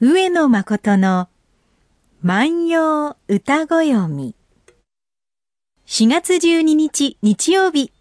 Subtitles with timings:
[0.00, 1.28] 上野誠の
[2.20, 4.34] 万葉歌ご読み。
[5.86, 7.92] 4月12日日曜日。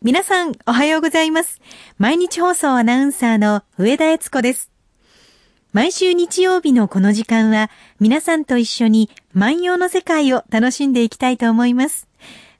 [0.00, 1.60] 皆さんおはようございます。
[1.98, 4.70] 毎日放送アナウンサーの上田悦子です。
[5.74, 7.70] 毎週日曜日のこの時間は
[8.00, 12.08] 皆さんと一緒に万葉の世界を楽しんでいきたいと思います。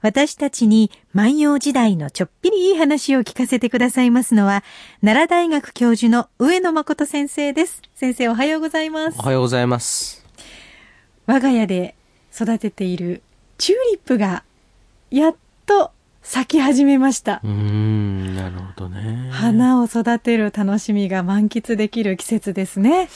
[0.04, 4.62] 私たちに万葉時代のちょっぴりいい話を聞かせてくださいますのは、
[5.00, 7.80] 奈良大学教授の上野誠先生です。
[7.94, 9.22] 先生おはようございますお。
[9.22, 10.22] はようございます。
[11.24, 11.94] 我が家で
[12.34, 13.22] 育てている
[13.56, 14.44] チューリップが
[15.10, 15.90] やっと
[16.22, 17.50] 咲き始めましたうー。
[17.50, 19.30] ん、なるほどね。
[19.32, 23.08] 花を育てる楽しみが満喫できる季節ですね。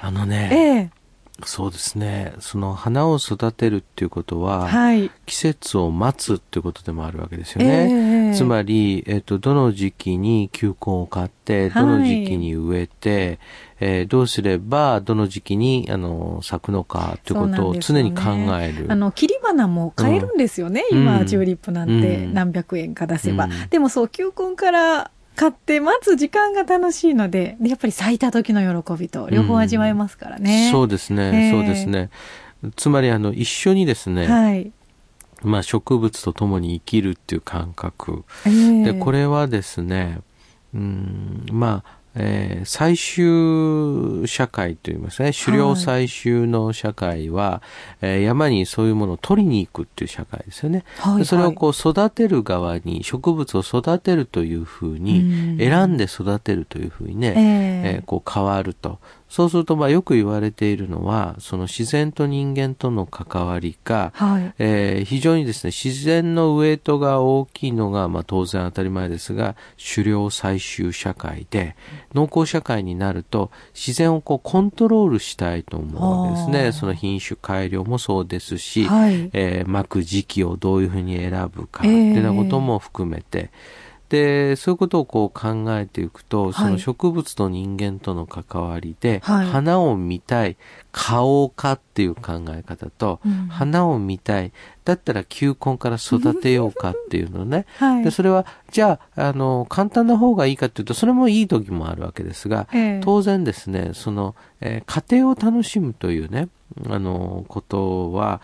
[0.00, 0.99] あのえね、え。
[1.44, 2.34] そうですね。
[2.40, 5.10] その花を育てるっていうことは、はい。
[5.26, 8.30] 季節を待つっていうことでもあるわけですよえね。
[8.32, 13.38] えつまり、えっ、と、どの時期に球根を買って、どの時期に植えて、
[13.80, 18.22] えーどうすれば、どの時期に、あの、咲くのかということを常に考
[18.60, 18.86] える。
[18.88, 20.84] あの、切り花も買えるんですよね。
[20.90, 21.92] うん今、チューリップなんて
[22.24, 23.44] うん何百円か出せば。
[23.44, 25.10] うんでもそう、球根から
[25.40, 30.68] 買って待つ時間が楽しいので、でやっぱり咲いた時の喜びと両方味わえますからね。
[30.70, 32.10] そうですね、ええそうですね。
[32.76, 34.70] つまり、あの、一緒にですね、はい。
[35.42, 38.26] まあ、植物と共に生きるっていう感覚。
[38.46, 40.18] ええで、これはですね、
[40.74, 47.62] うん、まあ、えー最終社会といいますね、狩猟採集の社会は、
[48.00, 50.84] えー山にそういうものを取りに行くっていう社会ですよね。
[50.98, 57.34] はいでそれをこう育てる側に、植物を育てるというふうに、選んで育てるというふうにね、ええ。
[57.96, 58.98] えーこう変わると。
[59.30, 64.54] そうすると、まあよく言われているのは、その自然と人間との関わりが、はい。
[64.58, 69.54] えー非常にですね、自然のウエイトが大きいのが、まあ当然当たり前ですが、
[69.94, 71.76] 狩猟採集社会で、
[72.12, 76.72] 農耕社会になると、自然をこうコントロールしたいと思うわけですね。
[76.72, 79.30] その品種改良もそうですし、はい。
[79.32, 83.50] えー巻く時期をどういうふうに選ぶか、ってなことも含めて、
[84.10, 90.56] で、そういうことをこう考えていくと、その植物と人間との関わりで、はい花を見たい、
[90.92, 94.52] 買おうかっていう考え方と、うん花を見たい、
[94.84, 97.66] だったら球根から育てようかっていうのね。
[97.78, 98.04] はい。
[98.04, 106.48] で、それは、じゃあ、あの、簡単な方がいいかっていうと、それもいい時もあるわけですが、ええ当然ですね、その、えー家庭を楽しむというね、
[106.88, 108.40] あの、ことは、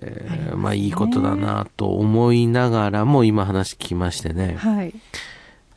[0.00, 4.94] えーますねまあいいことだなと思いながらも、今話聞きましてね、はい。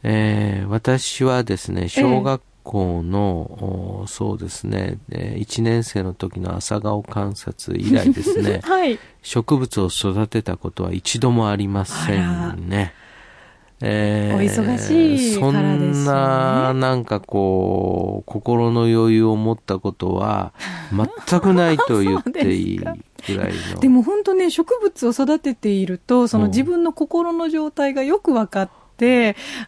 [0.04, 9.00] えー私はですね、小学校の、おそうですね、え1年生の時の朝顔観察以来ですね、 はい。
[9.24, 12.94] 植物を育てたことは一度もありませんね。
[13.82, 20.54] えお忙しいからですよねそんな、なんかこう、心の余裕を持ったことは、
[21.30, 22.98] 全くないと言っていいぐらい
[23.74, 23.80] の。
[23.80, 28.87] でも本当ね、植物を育てていると、そのうん自分の心の状態がよく分かって、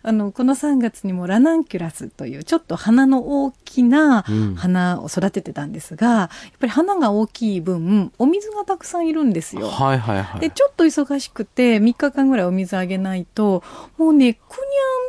[0.04, 6.30] あの、この3月にもラナンキュラスという、ちょっと花の大きなうん花を育ててたんですが、やっ
[6.60, 9.68] ぱり花が大きい分、お水がたくさんいるんですよ。
[9.68, 10.42] はいはいはい。
[10.42, 13.64] で、ちょっと忙しくて、3日間ぐらいお水あげないと、
[13.98, 14.42] もうね、くに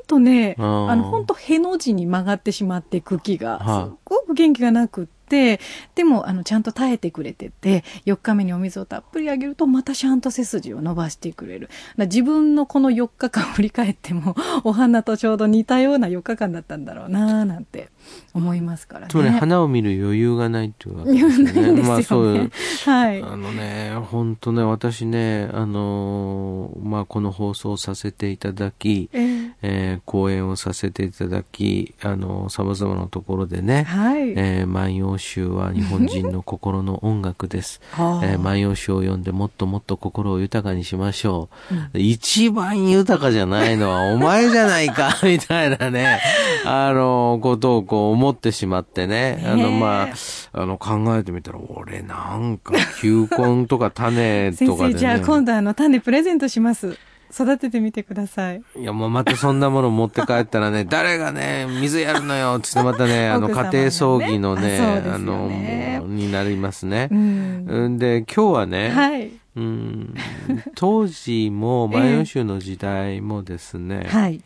[0.01, 11.69] ゃんとね、あの、ほんとへの字に曲がってしまって茎が、はいすっごく元気がなくって、でも、あの、ちゃんと耐えてくれてて、4日目にお水をたっぷりあげると、またちゃんと背筋を伸ばしてくれる。
[11.99, 17.91] 自分のこの4日間振り返っても、 お花とちょうど似たような4日間だったんだろうなぁ、なんて
[18.35, 19.07] 思いますからね。
[19.11, 21.51] つまり花を見る余裕がないっていうわけですよね。
[21.55, 22.51] 余裕ないんですよねまあそう
[22.93, 23.23] はい。
[23.23, 34.31] あのね、本当ね、私ね、あのーまあ、この放送をさせていただき、えーえー講演をさせていただき、あのー様々なところでね、はい。
[34.31, 37.81] えー万葉集は日本人の心の音楽です。
[37.93, 41.49] は あえー万葉集を読んでもっともっと心を豊かにしましょ
[41.95, 41.99] う。
[41.99, 46.21] 一番豊かじゃないのはお前じゃないか、 みたいなね、
[46.65, 49.45] あのーことをこう思ってしまってね。
[49.47, 50.09] あの、まあ、
[50.53, 55.25] あの、考えてみたら、俺なんか、球根とか種とかで じゃあね。
[55.25, 56.97] 今度あの、種プレゼントします。
[57.33, 58.63] 育ててみてください。
[58.77, 67.15] いや、もうまたそんなもの持って帰ったらね、 誰がね、水やるのよ、つってまたね、 あの、家庭葬儀のね、あそうですよあの、になりますねう。
[67.15, 67.65] ん。
[67.69, 69.31] うんで、今日はね、はい。
[69.57, 70.15] うん、
[70.77, 74.41] 当時も、万葉集の時代もですね、 はい。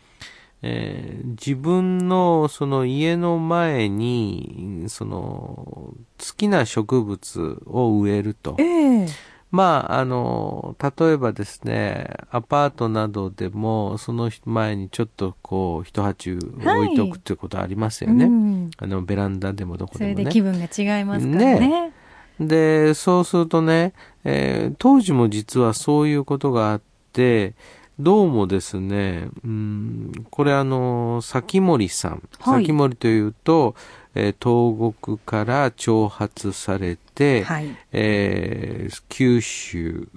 [0.62, 5.94] えー自分のその家の前に、その、好
[6.36, 8.56] きな植物を植えると。
[8.58, 18.24] ええまあ、あの、例えばですね、アパートなどでも、その前にちょっとこう、一鉢置いとくっていうことありますよね。
[18.24, 20.14] うんあの、ベランダでもどこでもね。
[20.14, 21.60] それで気分が違いますからね。
[21.60, 21.92] ね
[22.40, 23.92] で、そうするとね、
[24.24, 26.80] えー当時も実はそういうことがあっ
[27.12, 27.54] て、
[28.00, 32.28] どうもですね、うん、これあの、先森さん。
[32.40, 33.76] はい先森というと、
[34.14, 37.76] えー東国から挑発されて、はい。
[37.92, 40.08] えー九州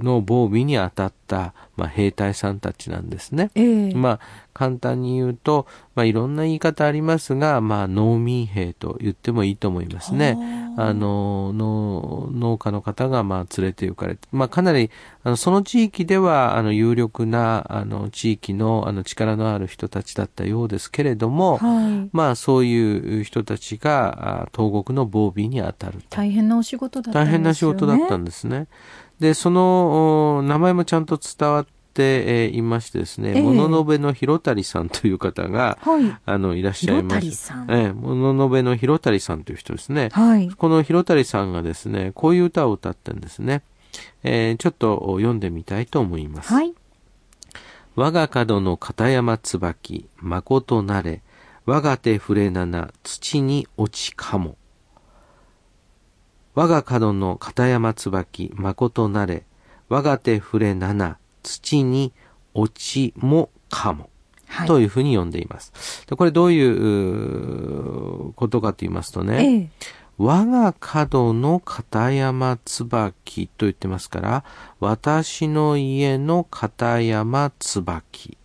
[0.00, 3.50] の防備に当たった、まあ、兵隊さんたちなんですね。
[3.54, 4.20] ええまあ、
[4.52, 10.36] 簡単に言うと、まあ、いろんな言い方ありますが、まあ、農民兵と言ってもいいと思いますね。
[10.76, 14.90] あの、農農家の方が、まあ、連れて行かれて、まあ、かなり、
[15.22, 22.10] あの、その地域では、あの、有力な、あの、地域の、あの、力のある人たちだったようですけれども、はい。
[22.12, 26.16] まあ、そういう人たちが、あ東国の防備に当たると。
[26.16, 27.28] 大変なお仕事だったんですよね。
[27.28, 28.66] 大変な仕事だったんですね。
[29.20, 31.68] で、その、お名前もちゃんと伝わって、
[31.98, 36.16] えーいましてですね、ええ物のべの広谷さんという方が、はい。
[36.26, 37.48] あの、いらっしゃいま広す。
[37.48, 37.76] 谷さん。
[37.76, 40.10] ええ、物のべの広谷さんという人ですね。
[40.12, 40.48] はい。
[40.50, 43.62] この広谷さんがですね、こういう歌を歌ってんですね。
[44.22, 46.52] えーちょっと読んでみたいと思います。
[46.52, 46.72] はい。
[47.96, 51.20] 我が角の片山椿、誠なれ、
[51.68, 54.56] 我が手触れなな、土に落ちかも。
[56.54, 59.44] 我が角の片山椿、誠なれ、
[59.90, 62.14] 我が手触れなな、土に
[62.54, 64.08] 落ちもかも。
[64.46, 64.66] はい。
[64.66, 66.06] というふうに読んでいます。
[66.06, 69.68] でこれどういうことかと言いますとね、ええ。
[70.16, 74.44] 我が角の片山椿と言ってますから、
[74.80, 78.38] 私の家の片山椿。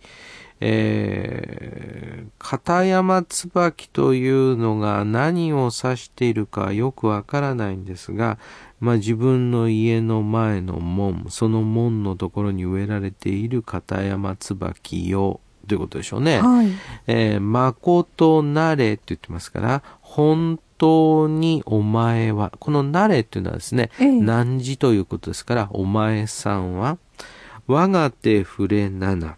[0.60, 8.38] えー、片山椿というのが何を指しているかよくわからないんですが、
[8.80, 16.40] まあ自分の家の前の門、その門のところに植えられている片山椿よ、ということでしょうね。
[16.40, 16.68] はい。
[17.06, 26.98] えー、誠なれって言ってますから、本当にお前は、このなれっていうのはですね、ええ汝ということですから、お前さんは、
[27.66, 29.36] 我が手触れなな、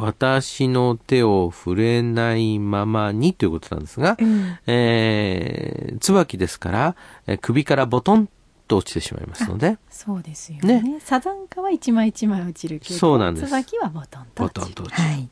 [0.00, 4.24] 私の手を触れないままにということなんですが、え
[4.66, 8.28] ええー、椿ですから、えー首からボトン
[8.68, 10.80] と落ちてしまいますので、そうですよね。
[10.80, 14.74] ねサザンカは一枚一枚落ちるけど、そうなんです椿はボトンと落ちる。
[14.74, 15.28] ボトンと落ちるはい。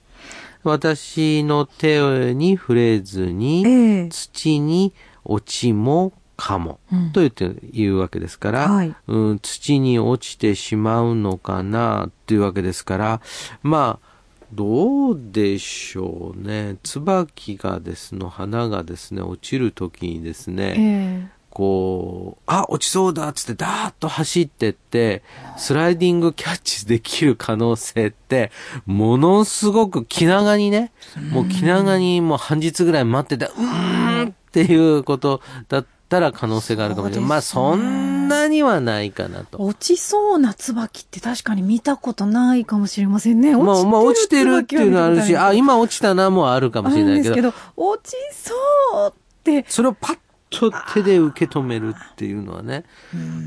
[0.65, 4.93] 私の手に触れずに、ええ土に
[5.25, 6.81] 落ちもかも。
[6.93, 13.21] うんと言って言うわけですから、はいうん、土に落ちてしまうのかなっていうわけですから、
[13.63, 14.18] まあ、
[14.53, 16.77] どうでしょうね。
[16.83, 25.23] 椿がですの花がですね、落ちるときにですね、えこう、あ、落ちそうだっつってダーッと走ってって、
[25.57, 28.53] スライディングキャッチできる可能性って、
[28.87, 30.93] ものすごく気長にね、
[31.33, 35.89] もう気長にもう半日ぐらい待ってて、うーんっていうことだった
[36.21, 37.29] ら可能性があるかもしれない。
[37.29, 39.59] まあそんなにはないかなえと。
[39.63, 43.57] 落ちそうな椿って確かに見たことないかもしれませんね。
[43.57, 48.55] まあ、まあ落ちてるっていうのはあるし、あ、今今落ちたなもあるかもしれないけど、ど、落ちそ
[49.07, 50.19] うって、それをパッ
[50.49, 52.85] と手で受け止めるっていうのはね、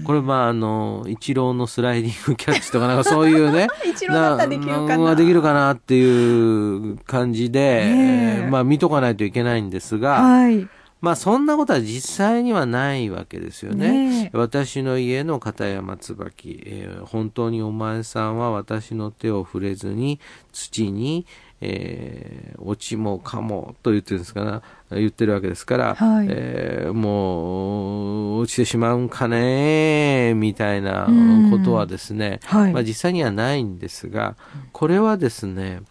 [0.06, 10.68] これまああの、一郎のスライディングキャッチとかなんかそういうね、 一郎だったらできるかななできるかなっていう感じで、えーまあ見とかないといけないんですが、はい。
[11.02, 14.10] まあそんなことは実際にはないわけですよね。
[14.10, 14.38] ねえ。
[14.38, 20.20] 私の家の片山椿、えー本当にお前さんは私の手を触れずに
[20.54, 21.26] 土に、
[21.62, 26.28] えー落ちもかもと言ってるんですから、言ってるわけですから、はい。
[26.30, 31.50] えーもう落ちてしまうんかねみたいなうん。
[31.52, 32.74] ことはですね、はい。
[32.74, 34.36] まあ実際にはないんですが、
[34.72, 35.82] これはですね、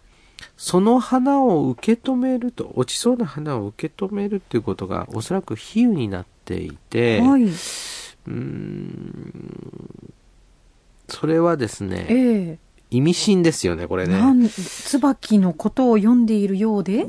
[0.61, 7.45] その花を受け止めると、落ちそうな花を受け止めるっていうことがおそらく比喩になっていて、はい。
[7.45, 10.13] うーん
[11.07, 12.57] それはですね、ええ
[12.91, 14.21] 意味深ですよね、これね。
[14.49, 17.07] 椿のことを読んでいるようで、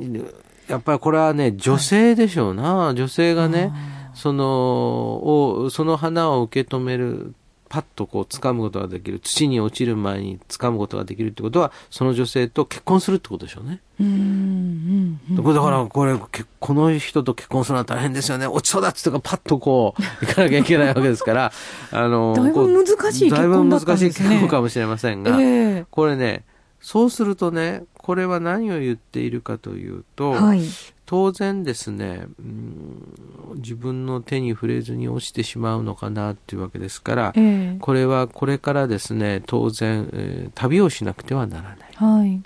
[0.66, 2.94] やっぱりこれはね、女性でしょうな。
[2.94, 7.34] 女性がね、あその、を、その花を受け止める、
[7.72, 9.18] パッとこう掴むことができる。
[9.18, 13.80] 土に落ちる前に掴むことができるってことは、その女性と結婚するってことでしょうね。
[13.98, 18.46] うん、だから、これ、けこの人と結婚するのは大変ですよね。
[18.46, 21.50] 落ちそうだっつってパッとこう、行かなきゃいけないわけですから、
[21.92, 25.44] あの、だいぶ難しい結婚だったんですねだいぶ難しい結婚かもしれませんが、え
[25.78, 26.44] えこれね、
[26.82, 30.60] そうするとね、これは何を言っているかというと、はい。
[31.06, 33.08] 当然ですね、うん
[33.56, 41.76] 自分の手に触れずに落ちてしまうのかなっていうわけですから、ええこれはこれからですね、当然、えー旅をしなくてはならない。
[41.94, 42.42] はい。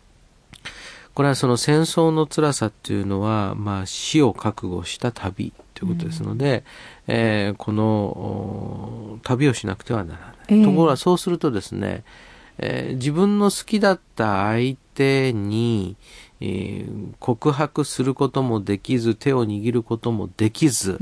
[1.15, 6.65] これはその戦争の辛さっていうのは、まあ、死を覚悟した旅ということですので、
[7.07, 10.35] えーこのお旅をしなくてはならない。
[10.49, 12.05] ええところがそうするとですね、
[12.59, 15.97] えー自分の好きだった相手に、
[16.41, 20.99] えー告白することもできず、手を握ることもできず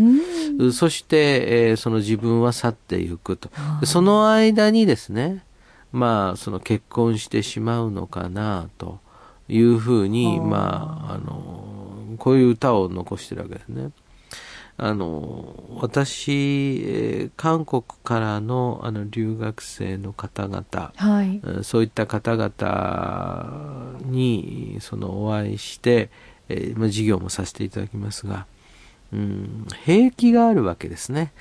[0.59, 0.73] う、ん。
[0.73, 3.51] そして、えーその自分は去っていくと。
[3.85, 5.45] その間にですね、
[5.93, 8.99] まあ、その結婚してしまうのかな、と
[9.49, 13.91] いうふうに、まあ、あの、こういう歌を残してるわけですね。
[14.77, 16.33] あの、私、
[16.85, 21.41] えー韓国からのあの留学生の方々、はい。
[21.45, 26.11] えーそういった方々に、そのお会いして、
[26.49, 28.47] えーまあ、授業もさせていただきますが、
[29.13, 31.33] うん、兵役があるわけですね。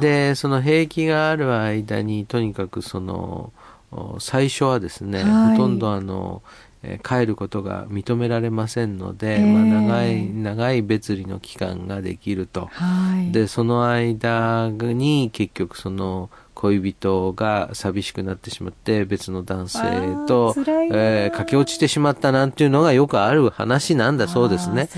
[0.00, 3.52] で、その兵役がある間に、とにかくその、
[3.92, 6.42] お最初はですね、はいほとんどあの、
[6.82, 12.66] えー帰ることが認められませんので、ええまあ、長い、長い別離の期間ができると。
[12.72, 13.32] はい。
[13.32, 19.78] で、その間に結局その恋人が寂しくなってしまって別の男性
[20.26, 20.54] と
[20.92, 24.88] えー駆け落ちてしまったなんていうのがよくある話なんだそうですね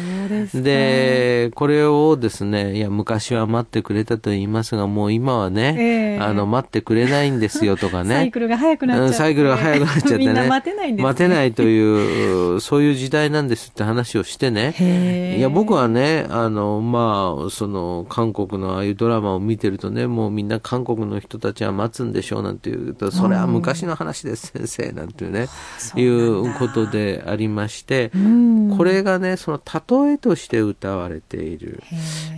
[0.42, 0.62] ですか。
[0.62, 8.14] で、これをですね、いや、昔は待ってくれたと言いますが、もう今はね、ええあの、待ってくれないんですよとかね。
[8.16, 9.08] サイクルが早くなっちゃって。
[9.08, 10.18] うんサイクルが早くなっちゃってね。
[10.18, 11.04] みんな待てないんです、ね。
[11.04, 15.36] 待てないという、そういう時代なんですって話をしてね。
[15.38, 25.98] いや、僕はね、あの、まあ、その、韓国のああいうドラマを見てるとね、もうみんな韓国の人たちは待つんでしょうなんて言うと、それは昔の話です、先生、なんていうね、いそ
[26.40, 28.76] うことでありまして、うん。
[28.76, 31.82] これがね、その例えとして歌われている。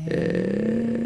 [0.08, 1.03] えー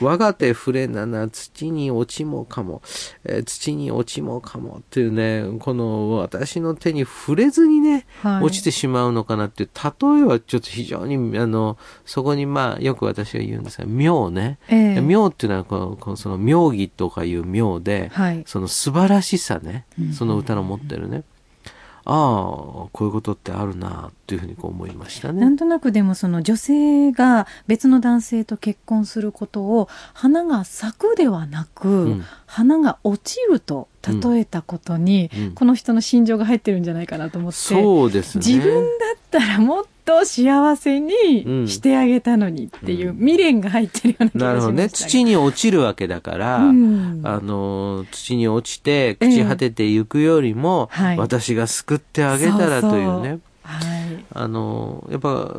[0.00, 2.82] 我が手触れなな土に落ちもかも、
[3.24, 14.58] えー土に落ちもかもっていうね、この私の手に触れずにね、はい落ちてしまうのかなっていう例えはちょっと非常に、あの、そこにまあよく私が言うんですが、妙ね。
[14.68, 18.44] ええ妙っていうのはこの、その妙義とかいう妙で、はい。
[18.46, 21.18] その素晴らしさねうん、その歌の持ってるね。
[21.18, 21.35] あ
[22.08, 25.40] あ、こういうことってあるなっていうふうにこう思いましたね。
[25.40, 38.44] なんとなくでもその女性が別の男性と結婚することを花が咲くではなく、ん花が落ちると例えたことに、うんこの人の心情が入ってるんじゃないかなと思って、そうですね。
[38.46, 44.88] 自分だったらもっと幸せうんにしてあげたのにっていう未練が入ってるような気がしましたがなるほどね。
[44.88, 53.28] 土に落ちるわけだから、うんあの、土に落ちて朽ち果てていくよりも、はい私が救ってあげたらというね。
[53.30, 53.40] はい。
[54.32, 55.50] あの、やっぱ、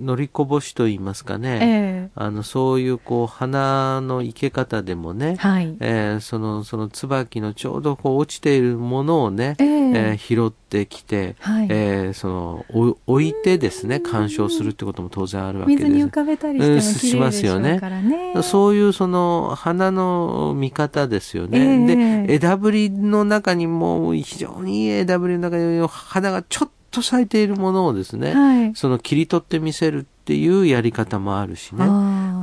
[0.00, 1.58] 乗りこぼしと言いますかね。
[1.62, 5.76] えあの、そういうこう、花の生け方でもねえ、はい。
[5.80, 15.84] えーその、その椿のちょうどこう落ちているものをね、えええー拾ってきて、はいえーその、お置いてですね、鑑賞するってことも当然あるわけです。
[15.88, 18.34] 水に浮かべたりしてもうん綺し麗でしょうますよねからね。
[18.42, 21.58] そういうその花の見方ですよね。
[21.58, 28.74] ええで、枝ぶりの中にも非常にいい枝ぶりの中に花がちょっと咲いているものをですね、はい。
[28.74, 31.86] その切り取って見せるっていうやり方もあるしね。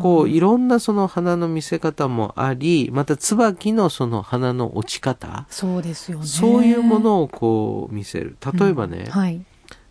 [0.01, 6.25] こういろんなその花の見せ方もあり、また椿のその花の落ち方、そうですよね。
[6.25, 8.37] そういうものをこう見せる。
[8.59, 9.41] 例えばね、うんはい。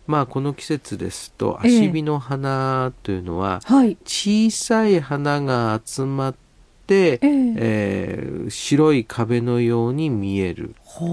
[0.07, 3.97] まあこの季節ですと、ええ足火の花というのは、はい。
[4.05, 6.44] 小さい花が集まって、
[6.93, 10.75] えええー白い壁のように見える。
[10.83, 11.07] ほ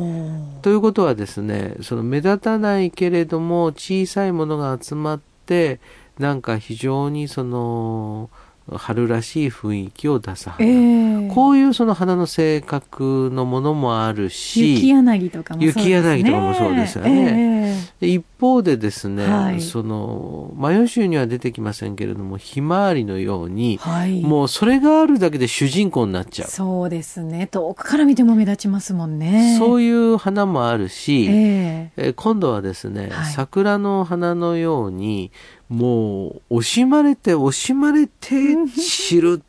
[0.62, 5.80] ということはですね、その目立たないけれども小さいものが集まって、
[6.18, 8.30] なんか非常にその、
[8.76, 10.50] 春らしい雰囲気を出すう。
[10.50, 10.64] 花。
[10.64, 15.85] ええこういうその花の性格のものもあるし、雪柳とかもそうですね。
[15.85, 24.21] 雪柳とかもそうですよねえで一方でですね、はいその、マヨ州には出てきませんけれども、ひまわりのようにえ、はい。
[24.21, 26.49] もうそれがあるだけで主人公になっちゃう。
[26.49, 27.47] そうですね。
[27.47, 29.57] 遠くから見ても目立ちますもんね。
[29.59, 35.33] そういう花もあるし、えええー今度はですね、はい桜の花のように、
[35.72, 38.36] もう、惜しまれて惜しまれて
[38.78, 39.48] 知るっ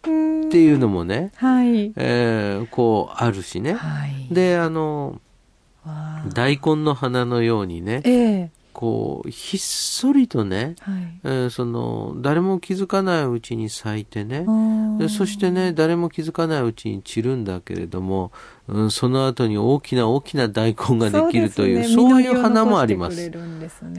[0.49, 1.91] ていうのもね、はい。
[1.97, 3.73] えーこうあるしね。
[3.73, 4.33] はい。
[4.33, 5.19] で、あの、
[6.33, 10.95] 大根の花のようにね、ええこう、ひっそりとね、はい。
[11.23, 14.45] えーその、誰も気づかないうちに咲いてね
[14.99, 18.31] でそしてね、誰も気づかないうちに散るんだけれども、
[18.67, 23.29] うん、その後に大きな大きな大根ができるという、そういう花もあります。
[23.29, 23.37] ね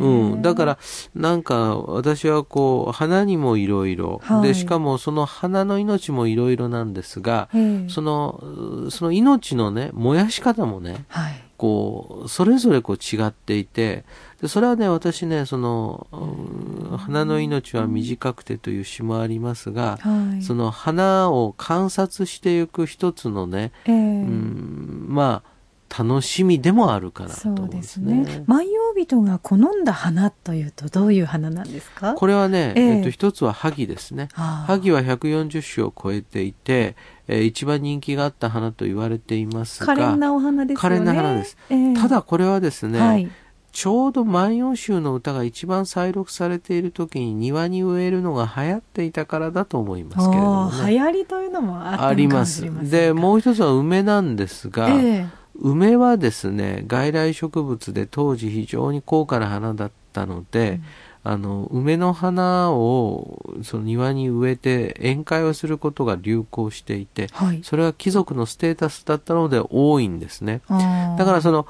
[0.01, 0.43] うん。
[0.43, 0.79] だから、
[1.15, 4.21] なんか、私はこう、花にもいろいろ。
[4.23, 8.43] はいで、しかもその花の命もいろいろなんですが、ええその、
[8.87, 11.45] うその命のね、燃やし方もね、はい。
[11.65, 14.05] こう、それぞれこう違っていて、
[14.43, 20.43] で、それはね、私ね、その、うん花の命は短くてという詩もありますが、はい。
[20.43, 25.54] その花を観察していく一つのね、ええうん、まあ、
[25.97, 28.15] 楽しみでもあるかなとそ思うんですすね。
[28.25, 28.45] ね。
[28.47, 28.71] 万葉
[29.05, 32.15] 人が好んだ花というとどういう花なんですか？
[32.15, 34.29] これはね、えええっと、一つは萩ですね。
[34.35, 36.97] 萩は140種を超えていて、
[37.29, 40.97] えー一番人気があった花と言われていますが、可憐なお花ですよね。
[40.97, 41.57] 可憐な花です。
[41.71, 43.31] ええただこれはですね、はい。
[43.73, 50.93] ちょうど万葉集の歌が一番再録されている時に庭に植えるのが流行っていたからだと思いますけれどもね。
[50.93, 52.63] 流行りというのもあります。
[52.89, 60.81] で、うもう一つは梅なんですが、ええ梅はですね、外来植物で当時非常に高価な花だったので、
[61.23, 67.61] あの、梅の花をその庭に植えて宴会をすることが流行していて、はい。
[67.63, 70.61] それは貴族のステータスだったので多いんですね。
[70.69, 71.67] だからその、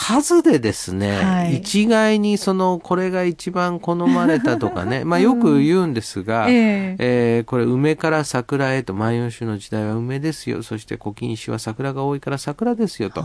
[0.00, 10.62] 数でですね、はい一概にその、これが一番好まれたとかね、 まあよく言うんですが、えええーこれ梅から桜へと万葉集の時代は梅ですよ。
[10.62, 13.24] そして古今集は桜が多いから桜ですよと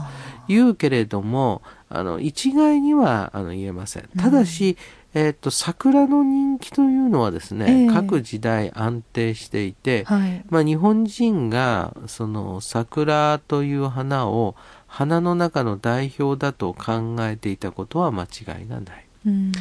[0.49, 4.09] 言うけれども、あの、一概にはあの言えません。
[4.17, 4.77] ただし、
[5.13, 10.43] えっ、と、桜の人気というのはですね、ええ各時代安定していて、はい。
[10.49, 14.55] まあ日本人がその桜という花を
[14.95, 19.05] 花の中の代表だと考えていたことは間違いがない。
[19.25, 19.51] うん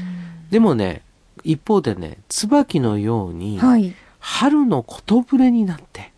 [0.49, 1.03] でもね、
[1.43, 3.97] 一方でね、椿のように、はい。
[4.21, 6.13] 春のことぶれになって、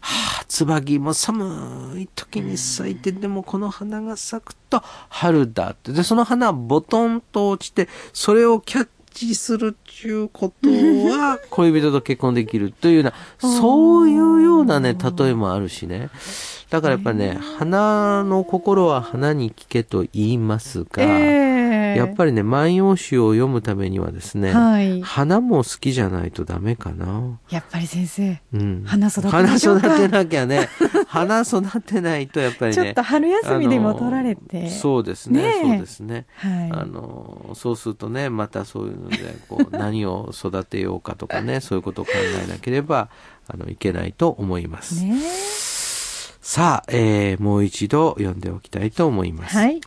[0.00, 5.90] はあ、椿も寒い時に咲いて、でもこの花が咲くと春だって。
[5.90, 16.10] で、その花はボトンと落ちて、それをキャッチするっていうことは、 恋人と結婚できるというような、そういうようなね、例えもあるしね。
[16.72, 21.52] だからやっぱりね、花の心は花に聞けと言いますが、ええ
[21.96, 25.02] やっぱりね、万葉集を読むためにはですね、はい。
[25.02, 27.38] 花も好きじゃないとダメかな。
[27.50, 28.84] やっぱり先生、うん。
[28.86, 30.68] 花育て花育てなきゃね。
[31.08, 32.82] 花育てないとやっぱりね。
[32.82, 34.70] ちょっと春休みでも取られて。
[34.70, 35.42] そうですね。
[35.42, 36.26] ねえそうですね。
[36.36, 36.70] はい。
[36.72, 42.12] あの、そうするとね、またそういうので、こう、 何を育てようかとかね、そういうことを考
[42.44, 43.08] えなければ、
[43.48, 45.04] あの、いけないと思います。
[45.04, 45.20] ね
[46.42, 49.56] さあ、えー、もう一度読んでおきたいと思います。
[49.56, 49.80] はい。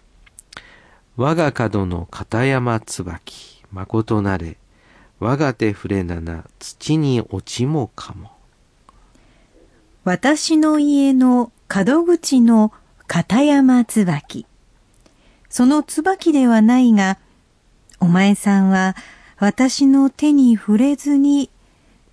[1.18, 4.58] 我が角の片山椿、誠なれ、
[5.20, 8.32] 我が手触れなな、土に落ちもかも。
[10.06, 12.72] 私の家の角口の
[13.06, 14.46] 片山椿。
[15.50, 17.20] その椿ではないが、
[18.00, 18.96] お前さんは
[19.40, 21.50] 私の手に触れずに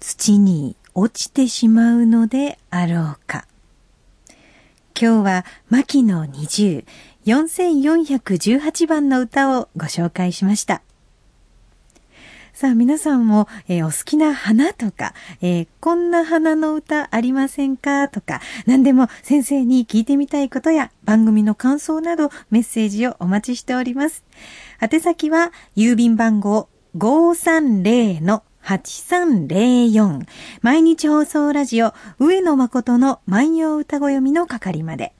[0.00, 3.46] 土に落ちてしまうのであろうか。
[5.00, 6.84] 今日は牧野20、
[7.26, 10.82] 4418番の歌をご紹介しました。
[12.52, 18.08] さあ皆さんも、えーお好きな花とか、えーこんな花の歌ありませんか？
[18.08, 24.22] とか、何でも先生に聞いてみたいことや番組の感想などメッセージをお待ちしております。
[24.80, 30.26] 宛先は郵便番号530の8304
[30.62, 35.14] 毎日放送ラジオ上野誠の万葉歌子読みの係まで。